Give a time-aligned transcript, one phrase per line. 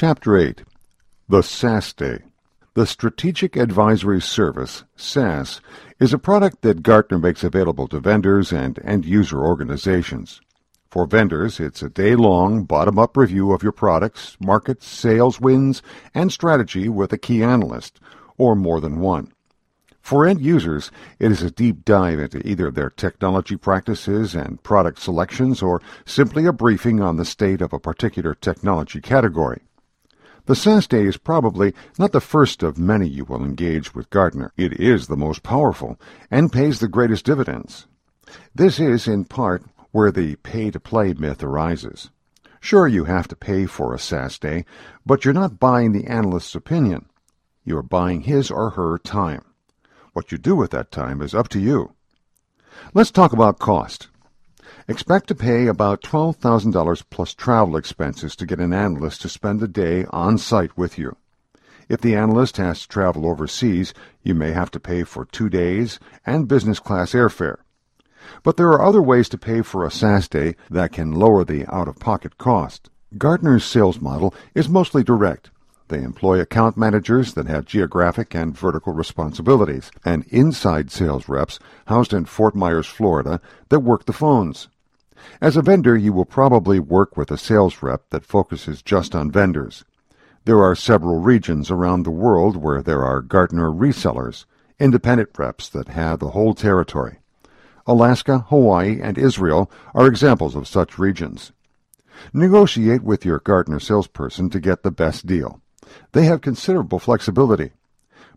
[0.00, 0.62] Chapter 8
[1.28, 2.18] The SAS Day
[2.74, 5.60] The Strategic Advisory Service, SAS,
[5.98, 10.40] is a product that Gartner makes available to vendors and end-user organizations.
[10.88, 15.82] For vendors, it's a day-long, bottom-up review of your products, markets, sales wins,
[16.14, 17.98] and strategy with a key analyst,
[18.36, 19.32] or more than one.
[20.00, 25.00] For end users, it is a deep dive into either their technology practices and product
[25.00, 29.62] selections or simply a briefing on the state of a particular technology category.
[30.48, 34.50] The SAS Day is probably not the first of many you will engage with Gartner.
[34.56, 36.00] It is the most powerful
[36.30, 37.86] and pays the greatest dividends.
[38.54, 42.08] This is, in part, where the pay-to-play myth arises.
[42.60, 44.64] Sure, you have to pay for a SAS Day,
[45.04, 47.04] but you're not buying the analyst's opinion.
[47.66, 49.44] You're buying his or her time.
[50.14, 51.92] What you do with that time is up to you.
[52.94, 54.08] Let's talk about cost.
[54.90, 59.68] Expect to pay about $12,000 plus travel expenses to get an analyst to spend a
[59.68, 61.14] day on site with you.
[61.90, 65.98] If the analyst has to travel overseas, you may have to pay for two days
[66.24, 67.58] and business class airfare.
[68.42, 71.66] But there are other ways to pay for a SAS day that can lower the
[71.66, 72.88] out-of-pocket cost.
[73.18, 75.50] Gartner's sales model is mostly direct.
[75.88, 82.14] They employ account managers that have geographic and vertical responsibilities, and inside sales reps housed
[82.14, 84.68] in Fort Myers, Florida, that work the phones.
[85.40, 89.30] As a vendor, you will probably work with a sales rep that focuses just on
[89.30, 89.84] vendors.
[90.44, 94.46] There are several regions around the world where there are Gartner resellers,
[94.78, 97.18] independent reps that have the whole territory.
[97.86, 101.52] Alaska, Hawaii, and Israel are examples of such regions.
[102.32, 105.60] Negotiate with your Gartner salesperson to get the best deal.
[106.12, 107.72] They have considerable flexibility.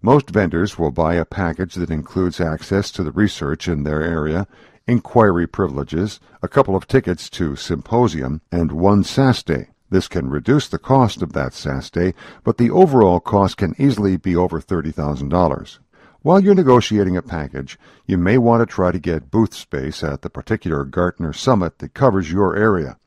[0.02, 4.48] Most vendors will buy a package that includes access to the research in their area,
[4.88, 9.70] inquiry privileges, a couple of tickets to symposium, and one SAS day.
[9.90, 14.18] This can reduce the cost of that SAS day, but the overall cost can easily
[14.18, 15.80] be over $30,000.
[16.22, 20.22] While you're negotiating a package, you may want to try to get booth space at
[20.22, 22.98] the particular Gartner summit that covers your area,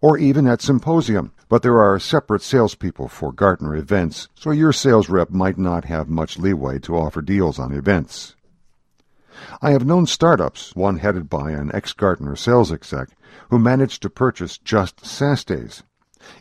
[0.00, 5.10] or even at symposium but there are separate salespeople for Gartner events, so your sales
[5.10, 8.36] rep might not have much leeway to offer deals on events.
[9.60, 13.08] I have known startups, one headed by an ex-Gartner sales exec,
[13.50, 15.82] who managed to purchase just SAS days.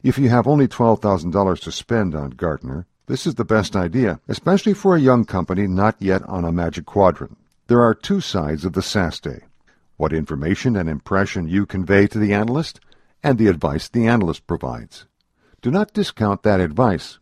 [0.03, 4.74] If you have only $12,000 to spend on Gartner, this is the best idea, especially
[4.74, 7.38] for a young company not yet on a magic quadrant.
[7.68, 9.41] There are two sides of the SAS day.
[9.97, 12.80] What information and impression you convey to the analyst,
[13.24, 15.06] and the advice the analyst provides.
[15.62, 17.19] Do not discount that advice.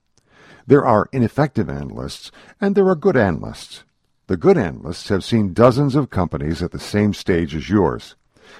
[0.65, 2.31] There are ineffective analysts,
[2.61, 3.83] and there are good analysts.
[4.29, 8.15] The good analysts have seen dozens of companies at the same stage as yours.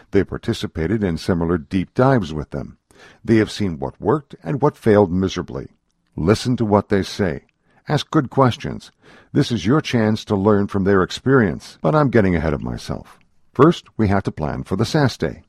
[0.10, 2.80] They participated in similar deep dives with them.
[3.24, 5.68] They have seen what worked and what failed miserably.
[6.16, 7.44] Listen to what they say.
[7.88, 8.92] Ask good questions.
[9.32, 13.20] This is your chance to learn from their experience, but I'm getting ahead of myself.
[13.54, 15.44] First, we have to plan for the SAS Day.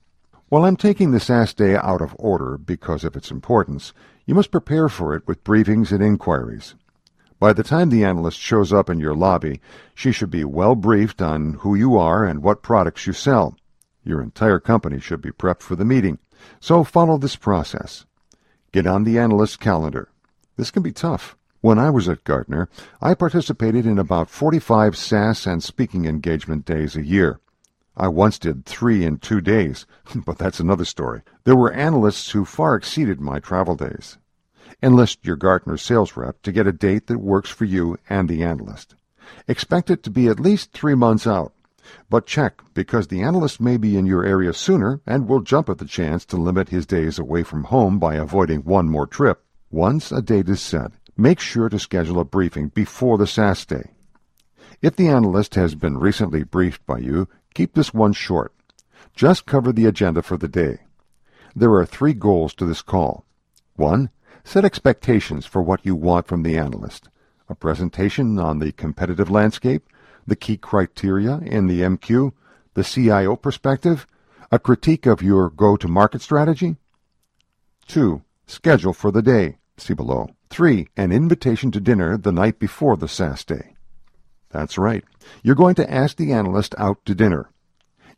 [0.50, 3.94] While I'm taking the SAS Day out of order because of its importance,
[4.26, 6.75] you must prepare for it with briefings and inquiries.
[7.40, 9.62] By the time the analyst shows up in your lobby,
[9.94, 13.56] she should be well briefed on who you are and what products you sell.
[14.04, 16.18] Your entire company should be prepped for the meeting,
[16.60, 18.04] so follow this process.
[18.72, 20.10] Get on the analyst's calendar.
[20.58, 21.34] This can be tough.
[21.62, 22.68] When I was at Gartner,
[23.00, 27.40] I participated in about 45 SAS and speaking engagement days a year.
[27.96, 31.22] I once did three in two days, but that's another story.
[31.44, 34.18] There were analysts who far exceeded my travel days.
[34.82, 38.42] Enlist your Gartner sales rep to get a date that works for you and the
[38.42, 38.94] analyst.
[39.48, 41.53] Expect it to be at least three months out.
[42.08, 45.78] But check, because the analyst may be in your area sooner and will jump at
[45.78, 49.44] the chance to limit his days away from home by avoiding one more trip.
[49.70, 53.91] Once a date is set, make sure to schedule a briefing before the SAS day.
[54.82, 58.54] If the analyst has been recently briefed by you, Keep this one short.
[59.14, 60.78] Just cover the agenda for the day.
[61.54, 63.25] There are three goals to this call.
[63.75, 64.10] One,
[64.44, 67.08] set expectations for what you want from the analyst.
[67.48, 69.88] A presentation on the competitive landscape,
[70.26, 72.32] the key criteria in the MQ,
[72.75, 74.06] the CIO perspective,
[74.52, 76.76] a critique of your go-to-market strategy.
[77.88, 78.22] 2.
[78.46, 79.58] Schedule for the day.
[79.76, 80.31] See below.
[80.50, 80.88] 3.
[80.96, 83.75] An invitation to dinner the night before the SAS day.
[84.50, 85.04] That's right.
[85.43, 87.50] You're going to ask the analyst out to dinner.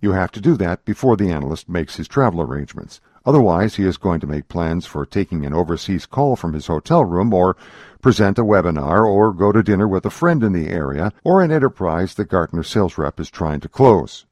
[0.00, 3.00] You have to do that before the analyst makes his travel arrangements.
[3.24, 7.04] Otherwise, he is going to make plans for taking an overseas call from his hotel
[7.04, 7.56] room or
[8.00, 11.52] present a webinar or go to dinner with a friend in the area or an
[11.52, 14.26] enterprise the Gartner sales rep is trying to close.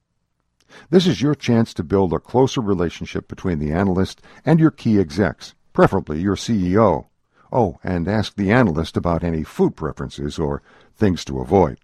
[0.90, 4.98] This is your chance to build a closer relationship between the analyst and your key
[4.98, 7.06] execs, preferably your CEO.
[7.52, 10.62] Oh, and ask the analyst about any food preferences or
[10.96, 11.78] things to avoid.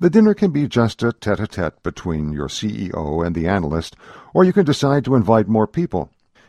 [0.00, 3.96] The dinner can be just a tete-a-tete between your CEO and the analyst,
[4.32, 6.08] or you can decide to invite more people.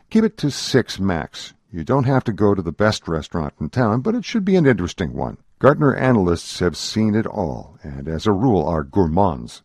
[0.09, 1.53] Keep it to six max.
[1.69, 4.55] You don't have to go to the best restaurant in town, but it should be
[4.55, 5.37] an interesting one.
[5.59, 9.63] Gartner analysts have seen it all, and as a rule are gourmands.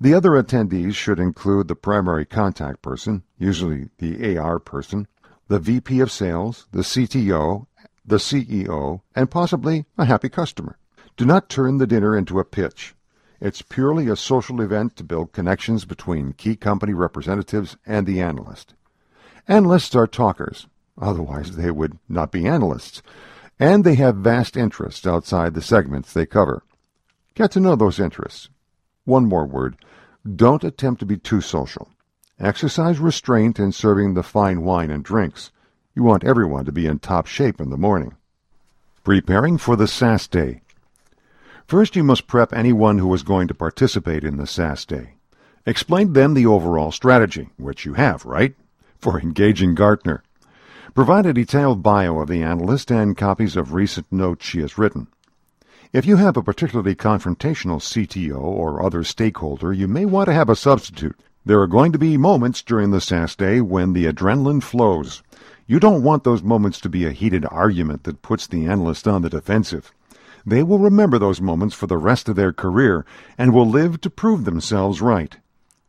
[0.00, 5.06] The other attendees should include the primary contact person, usually the AR person,
[5.48, 7.66] the VP of sales, the CTO,
[8.06, 10.78] the CEO, and possibly a happy customer.
[11.18, 12.94] Do not turn the dinner into a pitch.
[13.44, 18.74] It's purely a social event to build connections between key company representatives and the analyst.
[19.48, 23.02] Analysts are talkers, otherwise they would not be analysts,
[23.58, 26.62] and they have vast interests outside the segments they cover.
[27.34, 28.48] Get to know those interests.
[29.06, 29.74] One more word.
[30.36, 31.88] Don't attempt to be too social.
[32.38, 35.50] Exercise restraint in serving the fine wine and drinks.
[35.96, 38.14] You want everyone to be in top shape in the morning.
[39.02, 40.60] Preparing for the SAS Day.
[41.72, 45.14] First, you must prep anyone who is going to participate in the SAS Day.
[45.64, 48.54] Explain to them the overall strategy, which you have, right?
[48.98, 50.22] For engaging Gartner.
[50.94, 55.06] Provide a detailed bio of the analyst and copies of recent notes she has written.
[55.94, 60.50] If you have a particularly confrontational CTO or other stakeholder, you may want to have
[60.50, 61.18] a substitute.
[61.46, 65.22] There are going to be moments during the SAS Day when the adrenaline flows.
[65.66, 69.22] You don't want those moments to be a heated argument that puts the analyst on
[69.22, 69.90] the defensive.
[70.44, 73.04] They will remember those moments for the rest of their career
[73.38, 75.36] and will live to prove themselves right.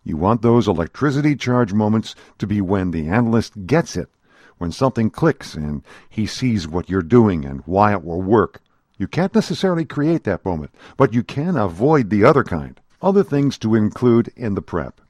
[0.03, 4.09] You want those electricity charge moments to be when the analyst gets it,
[4.57, 8.61] when something clicks and he sees what you're doing and why it will work.
[8.97, 12.79] You can't necessarily create that moment, but you can avoid the other kind.
[13.01, 15.01] Other things to include in the prep.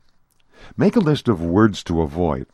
[0.78, 2.48] Make a list of words to avoid.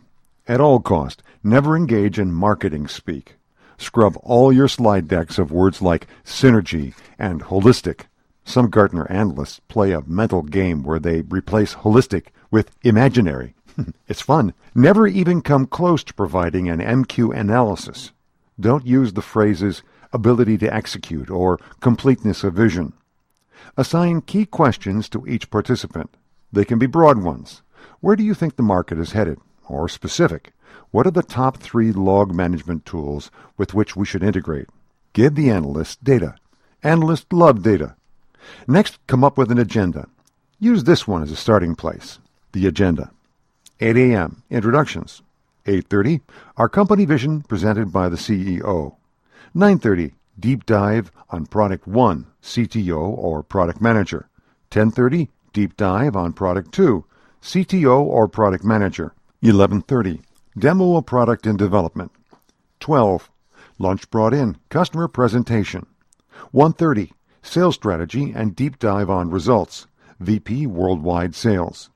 [0.47, 3.38] At all cost, never engage in marketing speak.
[3.79, 8.01] Scrub all your slide decks of words like synergy and holistic.
[8.43, 13.55] Some Gartner analysts play a mental game where they replace holistic with imaginary.
[14.07, 14.53] it's fun.
[14.75, 18.11] Never even come close to providing an MQ analysis.
[18.59, 22.91] Don't use the phrases ability to execute or completeness of vision.
[23.77, 26.17] Assign key questions to each participant.
[26.51, 27.61] They can be broad ones.
[28.01, 29.39] Where do you think the market is headed?
[29.69, 30.51] Or specific.
[30.91, 34.67] What are the top three log management tools with which we should integrate?
[35.13, 36.35] Give the analyst data.
[36.83, 37.95] Analysts love data.
[38.67, 40.09] Next, come up with an agenda.
[40.59, 42.19] Use this one as a starting place.
[42.51, 43.11] The agenda.
[43.79, 44.43] 8 a.m.
[44.49, 45.21] Introductions.
[45.65, 46.21] 8.30.
[46.57, 48.95] Our company vision presented by the CEO.
[49.55, 50.13] 9.30.
[50.39, 54.27] Deep dive on Product 1, CTO or Product Manager.
[54.71, 55.27] 10.30.
[55.53, 57.03] Deep dive on Product 2,
[57.41, 59.13] CTO or Product Manager.
[59.43, 60.21] 11.30.
[60.57, 62.11] Demo a product in development.
[62.81, 63.29] 12.
[63.77, 64.57] Lunch brought in.
[64.69, 65.85] Customer presentation.
[66.53, 67.11] 1.30.
[67.41, 69.87] Sales strategy and deep dive on results.
[70.19, 71.89] VP Worldwide Sales.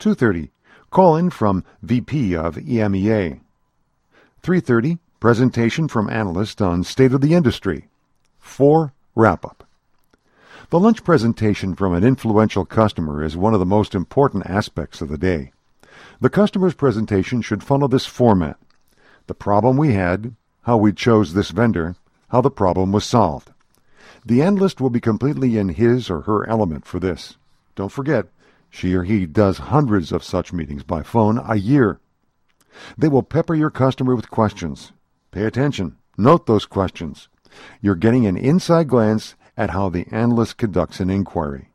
[0.00, 0.50] 2.30.
[0.90, 3.40] Call in from VP of EMEA.
[4.42, 4.98] 3.30.
[5.20, 7.88] Presentation from analyst on state of the industry.
[8.40, 8.92] 4.
[9.14, 9.64] Wrap up.
[10.70, 15.08] The lunch presentation from an influential customer is one of the most important aspects of
[15.08, 15.52] the day.
[16.22, 18.56] The customer's presentation should follow this format.
[19.26, 21.96] The problem we had, how we chose this vendor,
[22.28, 23.50] how the problem was solved.
[24.24, 27.38] The analyst will be completely in his or her element for this.
[27.74, 28.28] Don't forget,
[28.70, 31.98] she or he does hundreds of such meetings by phone a year.
[32.96, 34.92] They will pepper your customer with questions.
[35.32, 35.96] Pay attention.
[36.16, 37.28] Note those questions.
[37.80, 41.71] You're getting an inside glance at how the analyst conducts an inquiry.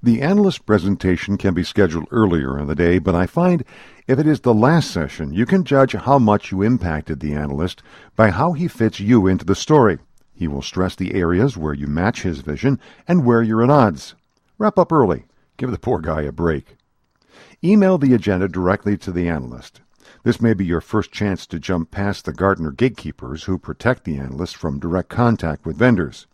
[0.00, 3.64] The analyst presentation can be scheduled earlier in the day, but I find
[4.06, 7.82] if it is the last session, you can judge how much you impacted the analyst
[8.14, 9.98] by how he fits you into the story.
[10.32, 12.78] He will stress the areas where you match his vision
[13.08, 14.14] and where you're at odds.
[14.56, 15.24] Wrap up early.
[15.56, 16.76] Give the poor guy a break.
[17.64, 19.80] Email the agenda directly to the analyst.
[20.22, 24.16] This may be your first chance to jump past the Gartner gatekeepers who protect the
[24.16, 26.28] analyst from direct contact with vendors.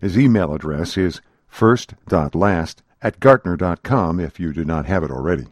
[0.00, 5.44] His email address is first.last at Gartner.com if you do not have it already.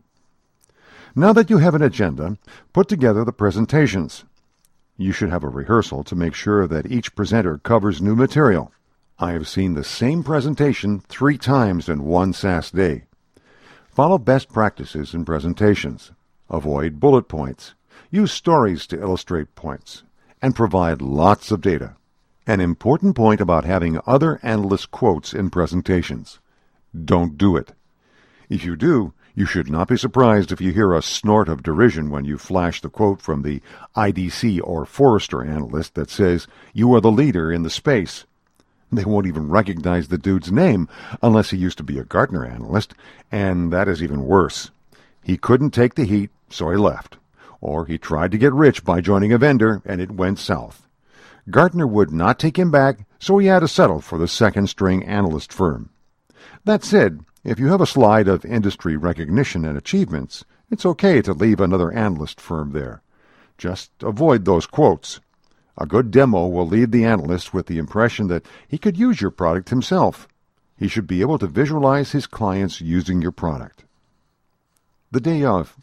[1.15, 2.39] Now that you have an agenda,
[2.73, 4.25] put together the presentations.
[4.97, 8.73] You should have a rehearsal to make sure that each presenter covers new material.
[9.19, 13.05] I have seen the same presentation three times in one SAS day.
[13.87, 16.13] Follow best practices in presentations.
[16.49, 17.75] Avoid bullet points.
[18.11, 20.03] Use stories to illustrate points.
[20.41, 21.97] And provide lots of data.
[22.47, 26.41] An important point about having other analyst quotes in presentations.
[27.05, 27.73] Don't do it.
[28.49, 32.11] If you do, You should not be surprised if you hear a snort of derision
[32.11, 33.63] when you flash the quote from the
[33.97, 38.27] IDC or Forrester analyst that says, You are the leader in the space.
[38.91, 40.87] They won't even recognize the dude's name
[41.23, 42.93] unless he used to be a Gartner analyst,
[43.31, 44.71] and that is even worse.
[45.23, 47.17] He couldn't take the heat, so he left.
[47.63, 50.87] Or he tried to get rich by joining a vendor, and it went south.
[51.49, 55.03] Gartner would not take him back, so he had to settle for the second string
[55.05, 55.89] analyst firm.
[56.65, 61.33] That said, if you have a slide of industry recognition and achievements, it's okay to
[61.33, 63.03] leave another analyst firm there.
[63.59, 65.21] Just avoid those quotes.
[65.77, 69.33] A good demo will leave the analyst with the impression that he could use your
[69.33, 70.29] product himself.
[70.77, 73.85] He should be able to visualize his clients using your product.
[75.11, 75.77] The day of.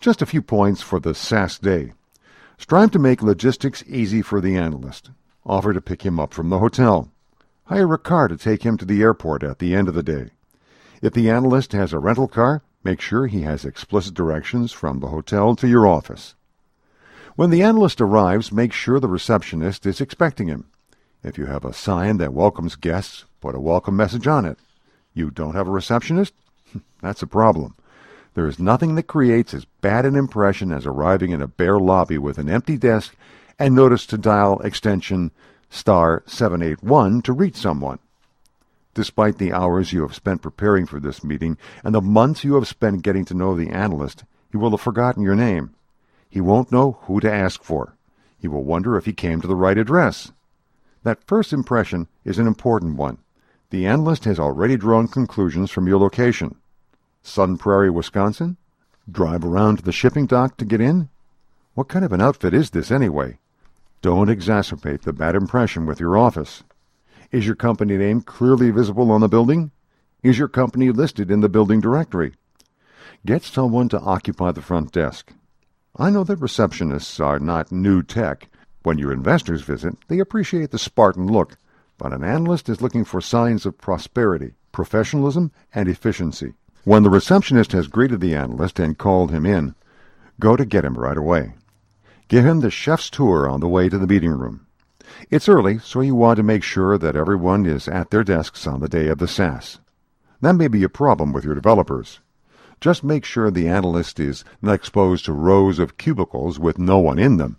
[0.00, 1.92] Just a few points for the SAS day.
[2.56, 5.10] Strive to make logistics easy for the analyst.
[5.44, 7.10] Offer to pick him up from the hotel.
[7.66, 10.30] Hire a car to take him to the airport at the end of the day.
[11.00, 15.08] If the analyst has a rental car, make sure he has explicit directions from the
[15.08, 16.34] hotel to your office.
[17.36, 20.66] When the analyst arrives, make sure the receptionist is expecting him.
[21.22, 24.58] If you have a sign that welcomes guests, put a welcome message on it.
[25.14, 26.34] You don't have a receptionist?
[27.00, 27.76] That's a problem.
[28.34, 32.18] There is nothing that creates as bad an impression as arriving in a bare lobby
[32.18, 33.14] with an empty desk
[33.58, 35.30] and notice to dial extension
[35.72, 37.98] star 781 to reach someone.
[38.94, 42.68] Despite the hours you have spent preparing for this meeting and the months you have
[42.68, 45.74] spent getting to know the analyst, he will have forgotten your name.
[46.28, 47.96] He won't know who to ask for.
[48.38, 50.30] He will wonder if he came to the right address.
[51.04, 53.18] That first impression is an important one.
[53.70, 56.56] The analyst has already drawn conclusions from your location.
[57.22, 58.58] Sun Prairie, Wisconsin?
[59.10, 61.08] Drive around to the shipping dock to get in?
[61.74, 63.38] What kind of an outfit is this anyway?
[64.02, 66.64] Don't exacerbate the bad impression with your office.
[67.30, 69.70] Is your company name clearly visible on the building?
[70.24, 72.32] Is your company listed in the building directory?
[73.24, 75.32] Get someone to occupy the front desk.
[75.96, 78.48] I know that receptionists are not new tech.
[78.82, 81.56] When your investors visit, they appreciate the Spartan look,
[81.96, 86.54] but an analyst is looking for signs of prosperity, professionalism, and efficiency.
[86.82, 89.76] When the receptionist has greeted the analyst and called him in,
[90.40, 91.54] go to get him right away.
[92.32, 94.66] Give him the chef's tour on the way to the meeting room.
[95.30, 98.80] It's early, so you want to make sure that everyone is at their desks on
[98.80, 99.80] the day of the SAS.
[100.40, 102.20] That may be a problem with your developers.
[102.80, 107.18] Just make sure the analyst is not exposed to rows of cubicles with no one
[107.18, 107.58] in them.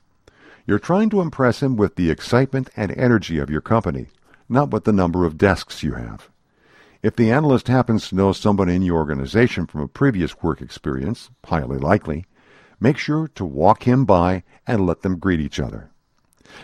[0.65, 4.07] You're trying to impress him with the excitement and energy of your company,
[4.49, 6.31] not with the number of desks you have.
[7.03, 11.29] If the analyst happens to know someone in your organization from a previous work experience,
[11.45, 12.25] highly likely,
[12.83, 15.89] make sure to walk him by and let them greet each other.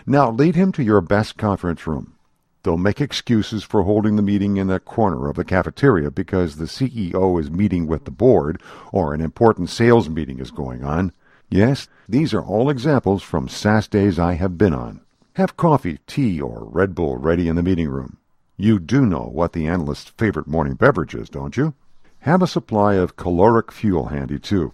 [0.05, 2.15] Now lead him to your best conference room.
[2.63, 6.65] They'll make excuses for holding the meeting in a corner of the cafeteria because the
[6.65, 8.61] CEO is meeting with the board
[8.91, 11.13] or an important sales meeting is going on.
[11.49, 14.99] Yes, these are all examples from SAS days I have been on.
[15.33, 18.17] Have coffee, tea, or Red Bull ready in the meeting room.
[18.57, 21.75] You do know what the analyst's favorite morning beverage is, don't you?
[22.19, 24.73] Have a supply of caloric fuel handy, too.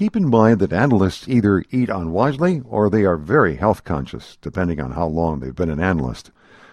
[0.00, 4.80] Keep in mind that analysts either eat unwisely or they are very health conscious, depending
[4.80, 6.30] on how long they've been an analyst.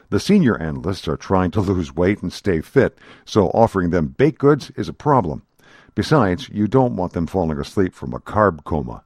[0.09, 4.39] The senior analysts are trying to lose weight and stay fit, so offering them baked
[4.39, 5.45] goods is a problem.
[5.93, 9.03] Besides, you don't want them falling asleep from a carb coma.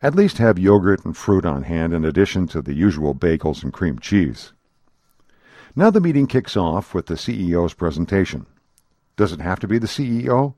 [0.00, 3.72] At least have yogurt and fruit on hand in addition to the usual bagels and
[3.72, 4.52] cream cheese.
[5.74, 8.46] Now the meeting kicks off with the CEO's presentation.
[9.16, 10.54] Does it have to be the CEO?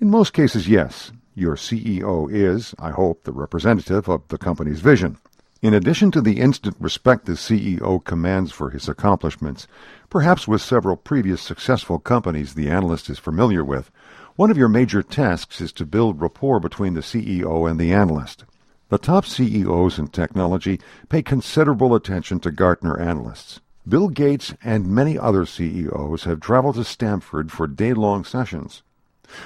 [0.00, 1.10] In most cases, yes.
[1.34, 5.18] Your CEO is, I hope, the representative of the company's vision.
[5.62, 9.66] In addition to the instant respect the CEO commands for his accomplishments,
[10.08, 13.90] perhaps with several previous successful companies the analyst is familiar with,
[14.36, 18.44] one of your major tasks is to build rapport between the CEO and the analyst.
[18.88, 23.60] The top CEOs in technology pay considerable attention to Gartner analysts.
[23.86, 28.82] Bill Gates and many other CEOs have traveled to Stamford for day long sessions.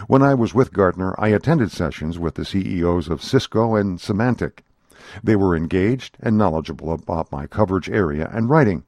[0.06, 4.60] When I was with Gartner, I attended sessions with the CEOs of Cisco and Symantec.
[5.22, 8.84] They were engaged and knowledgeable about my coverage area and writing.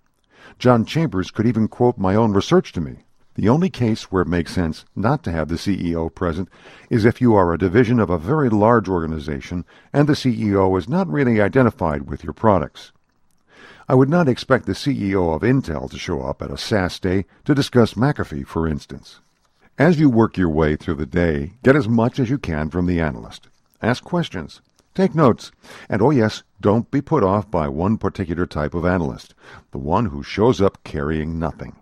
[0.58, 3.04] John Chambers could even quote my own research to me.
[3.34, 6.48] The only case where it makes sense not to have the CEO present
[6.88, 10.88] is if you are a division of a very large organization and the CEO is
[10.88, 12.92] not really identified with your products.
[13.88, 17.26] I would not expect the CEO of Intel to show up at a SAS day
[17.44, 19.20] to discuss McAfee, for instance.
[19.78, 22.86] As you work your way through the day, get as much as you can from
[22.86, 23.48] the analyst.
[23.82, 24.62] Ask questions.
[24.94, 25.52] Take notes.
[25.90, 29.34] And oh yes, don't be put off by one particular type of analyst,
[29.72, 31.76] the one who shows up carrying nothing.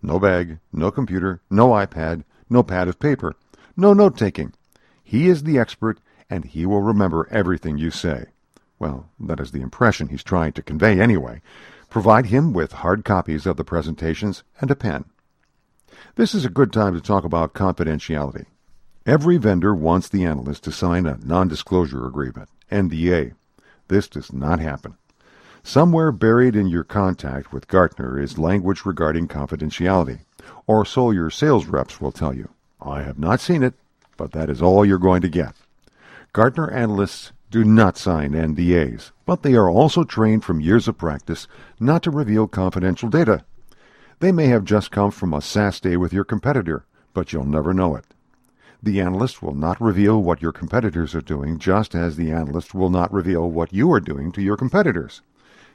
[0.00, 3.34] No bag, no computer, no iPad, no pad of paper,
[3.76, 4.54] no note taking.
[5.02, 8.28] He is the expert, and he will remember everything you say.
[8.78, 11.42] Well, that is the impression he's trying to convey anyway.
[11.90, 15.04] Provide him with hard copies of the presentations and a pen.
[16.16, 18.46] This is a good time to talk about confidentiality.
[19.06, 23.34] Every vendor wants the analyst to sign a non-disclosure agreement, NDA.
[23.88, 24.96] This does not happen.
[25.62, 30.20] Somewhere buried in your contact with Gartner is language regarding confidentiality,
[30.66, 32.50] or so your sales reps will tell you.
[32.80, 33.74] I have not seen it,
[34.16, 35.54] but that is all you're going to get.
[36.32, 41.46] Gartner analysts do not sign NDAs, but they are also trained from years of practice
[41.78, 43.44] not to reveal confidential data.
[44.20, 47.74] They may have just come from a SAS day with your competitor, but you'll never
[47.74, 48.04] know it.
[48.82, 52.90] The analyst will not reveal what your competitors are doing, just as the analyst will
[52.90, 55.22] not reveal what you are doing to your competitors.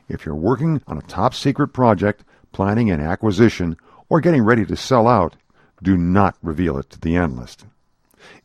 [0.07, 3.77] If you're working on a top secret project, planning an acquisition,
[4.09, 5.35] or getting ready to sell out,
[5.81, 7.65] do not reveal it to the analyst.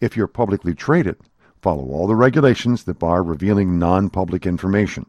[0.00, 1.16] If you're publicly traded,
[1.60, 5.06] follow all the regulations that bar revealing non public information.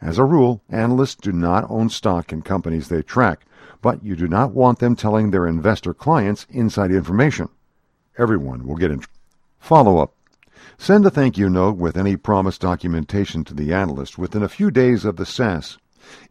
[0.00, 3.46] As a rule, analysts do not own stock in companies they track,
[3.84, 7.50] but you do not want them telling their investor clients inside information.
[8.16, 9.02] Everyone will get in.
[9.58, 10.14] Follow up.
[10.78, 14.70] Send a thank you note with any promised documentation to the analyst within a few
[14.70, 15.76] days of the SAS.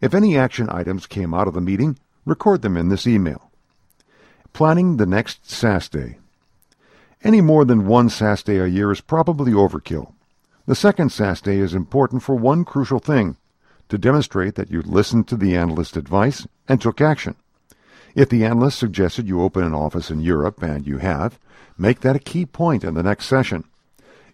[0.02, 3.52] If any action items came out of the meeting, record them in this email.
[4.54, 6.18] Planning the next SAS day.
[7.24, 10.12] Any more than one SAS day a year is probably overkill.
[10.66, 13.38] The second SAS day is important for one crucial thing
[13.90, 17.36] to demonstrate that you listened to the analyst's advice and took action.
[18.15, 21.39] If the analyst suggested you open an office in Europe, and you have,
[21.77, 23.63] make that a key point in the next session.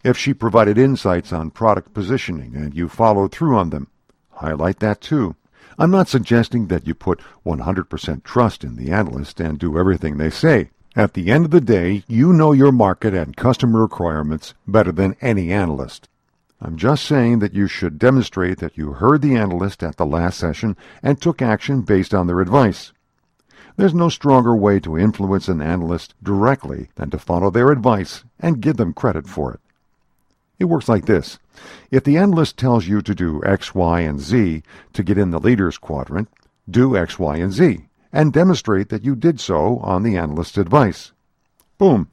[0.04, 3.88] If she provided insights on product positioning and you followed through on them,
[4.32, 5.36] highlight that too.
[5.78, 10.30] I'm not suggesting that you put 100% trust in the analyst and do everything they
[10.30, 10.72] say.
[10.96, 15.16] At the end of the day, you know your market and customer requirements better than
[15.22, 16.10] any analyst.
[16.62, 20.38] I'm just saying that you should demonstrate that you heard the analyst at the last
[20.38, 22.92] session and took action based on their advice.
[23.80, 28.60] There's no stronger way to influence an analyst directly than to follow their advice and
[28.60, 29.62] give them credit for it.
[30.60, 31.40] It works like this.
[31.90, 35.40] If the analyst tells you to do X, Y, and Z to get in the
[35.40, 36.28] leaders quadrant,
[36.70, 41.14] do X, Y, and Z, and demonstrate that you did so on the analyst's advice.
[41.78, 42.10] Boom!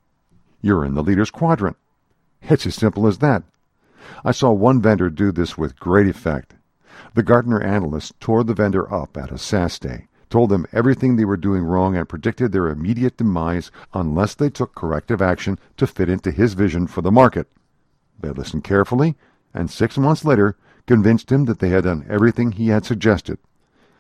[0.63, 1.77] You're in the leaders quadrant.
[2.43, 3.43] It's as simple as that.
[4.25, 6.55] I saw one vendor do this with great effect.
[7.15, 11.25] The Gartner analyst tore the vendor up at a SAS day told them everything they
[11.25, 16.09] were doing wrong and predicted their immediate demise unless they took corrective action to fit
[16.09, 17.47] into his vision for the market.
[18.21, 19.15] They listened carefully,
[19.55, 23.39] and six months later convinced him that they had done everything he had suggested.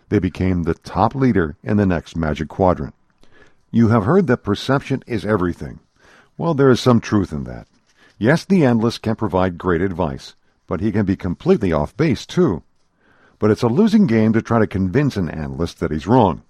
[0.09, 2.95] They became the top leader in the next Magic Quadrant.
[3.71, 5.81] You have heard that perception is everything.
[6.39, 7.67] Well, there is some truth in that.
[8.19, 10.35] Yes, the analyst can provide great advice,
[10.67, 12.63] but he can be completely off base, too.
[13.39, 16.43] But it's a losing game to try to convince an analyst that he's wrong.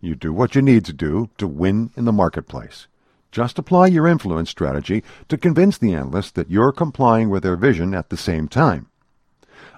[0.00, 2.86] You do what you need to do to win in the marketplace.
[3.32, 7.94] Just apply your influence strategy to convince the analyst that you're complying with their vision
[7.94, 8.88] at the same time.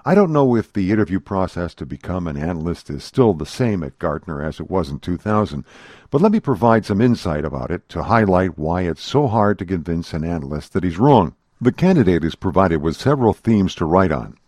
[0.05, 3.83] I don't know if the interview process to become an analyst is still the same
[3.83, 5.65] at Gartner as it was in 2000,
[6.09, 9.65] but let me provide some insight about it to highlight why it's so hard to
[9.65, 11.35] convince an analyst that he's wrong.
[11.61, 14.38] The candidate is provided with several themes to write on.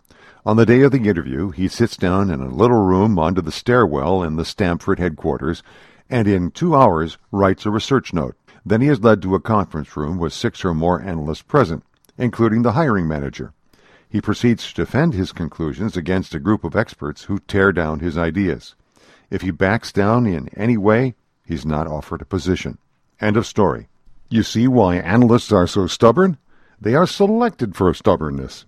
[0.43, 3.51] On the day of the interview, he sits down in a little room under the
[3.51, 5.61] stairwell in the Stamford headquarters
[6.09, 8.35] and in two hours writes a research note.
[8.65, 11.83] Then he is led to a conference room with six or more analysts present,
[12.17, 13.53] including the hiring manager.
[14.09, 18.17] He proceeds to defend his conclusions against a group of experts who tear down his
[18.17, 18.73] ideas.
[19.29, 21.13] If he backs down in any way,
[21.45, 22.79] he's not offered a position.
[23.19, 23.89] End of story.
[24.29, 26.39] You see why analysts are so stubborn?
[26.79, 28.65] They are selected for stubbornness.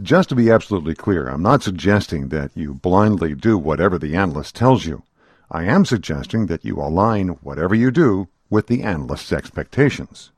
[0.00, 4.54] Just to be absolutely clear, I'm not suggesting that you blindly do whatever the analyst
[4.54, 5.02] tells you.
[5.50, 10.30] I am suggesting that you align whatever you do with the analyst's expectations.